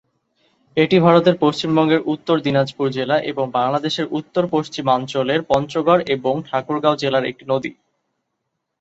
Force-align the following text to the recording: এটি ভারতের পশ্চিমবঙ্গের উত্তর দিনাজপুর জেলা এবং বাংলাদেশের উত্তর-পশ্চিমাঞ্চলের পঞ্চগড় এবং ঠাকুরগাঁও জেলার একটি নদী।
এটি 0.77 0.97
ভারতের 0.99 1.35
পশ্চিমবঙ্গের 1.37 2.01
উত্তর 2.13 2.35
দিনাজপুর 2.39 2.87
জেলা 2.91 3.17
এবং 3.31 3.45
বাংলাদেশের 3.51 4.07
উত্তর-পশ্চিমাঞ্চলের 4.11 5.39
পঞ্চগড় 5.49 6.01
এবং 6.15 6.33
ঠাকুরগাঁও 6.47 6.99
জেলার 7.01 7.23
একটি 7.25 7.43
নদী। 7.49 7.71